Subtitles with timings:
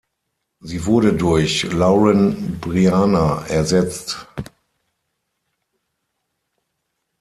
[0.61, 4.27] Sie wurde durch Lauren Briana ersetzt.